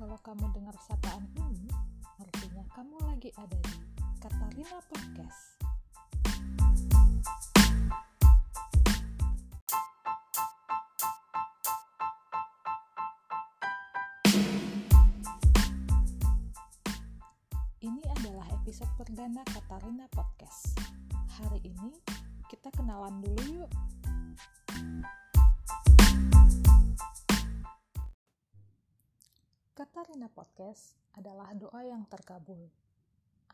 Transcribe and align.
Kalau 0.00 0.16
kamu 0.24 0.48
dengar 0.56 0.72
sapaan 0.80 1.28
ini, 1.36 1.68
artinya 2.16 2.64
kamu 2.72 2.96
lagi 3.04 3.28
ada 3.36 3.52
di 3.52 3.76
Katarina 4.16 4.80
Podcast. 4.88 5.60
Ini 17.84 18.02
adalah 18.16 18.48
episode 18.56 18.88
perdana 18.96 19.44
Katarina 19.52 20.08
Podcast. 20.08 20.80
Hari 21.12 21.60
ini 21.60 21.92
kita 22.48 22.72
kenalan 22.72 23.20
dulu 23.20 23.68
yuk. 23.68 23.99
Katarina 29.80 30.28
Podcast 30.28 30.92
adalah 31.16 31.56
doa 31.56 31.80
yang 31.80 32.04
terkabul 32.04 32.68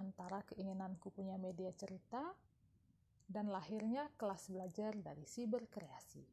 antara 0.02 0.42
keinginanku 0.50 1.14
punya 1.14 1.38
media 1.38 1.70
cerita 1.70 2.34
dan 3.30 3.46
lahirnya 3.46 4.10
kelas 4.18 4.50
belajar 4.50 4.90
dari 4.98 5.22
siberkreasi. 5.22 6.26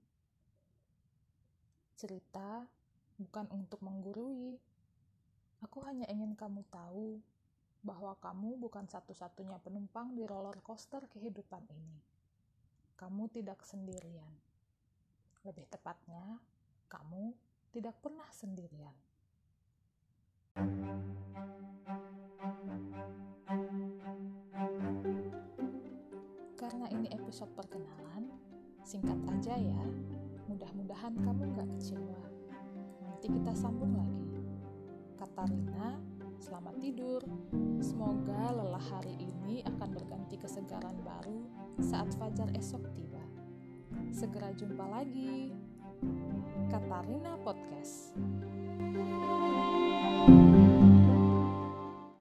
Cerita 1.94 2.66
bukan 3.22 3.46
untuk 3.54 3.86
menggurui. 3.86 4.58
Aku 5.62 5.86
hanya 5.86 6.10
ingin 6.10 6.34
kamu 6.34 6.66
tahu 6.74 7.22
bahwa 7.86 8.18
kamu 8.18 8.58
bukan 8.66 8.90
satu-satunya 8.90 9.62
penumpang 9.62 10.18
di 10.18 10.26
roller 10.26 10.58
coaster 10.66 11.06
kehidupan 11.06 11.70
ini. 11.70 12.02
Kamu 12.98 13.30
tidak 13.30 13.62
sendirian. 13.62 14.34
Lebih 15.46 15.70
tepatnya, 15.70 16.42
kamu 16.90 17.38
tidak 17.70 17.94
pernah 18.02 18.26
sendirian. 18.34 19.13
Karena 26.84 27.00
ini 27.00 27.16
episode 27.16 27.48
perkenalan, 27.56 28.28
singkat 28.84 29.16
aja 29.32 29.56
ya. 29.56 29.84
Mudah-mudahan 30.52 31.16
kamu 31.16 31.56
gak 31.56 31.72
kecewa. 31.80 32.20
Nanti 33.08 33.32
kita 33.32 33.56
sambung 33.56 33.96
lagi. 33.96 34.44
Kata 35.16 35.48
Rina, 35.48 35.96
selamat 36.44 36.76
tidur. 36.84 37.24
Semoga 37.80 38.52
lelah 38.52 38.84
hari 38.84 39.16
ini 39.16 39.64
akan 39.64 39.96
berganti 39.96 40.36
kesegaran 40.36 41.00
baru 41.08 41.48
saat 41.80 42.12
fajar 42.20 42.52
esok 42.52 42.84
tiba. 43.00 43.24
Segera 44.12 44.52
jumpa 44.52 44.84
lagi. 44.84 45.56
Katarina 46.68 47.40
Podcast. 47.48 48.12